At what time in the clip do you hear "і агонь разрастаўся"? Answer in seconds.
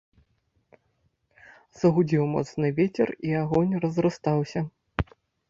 3.29-4.67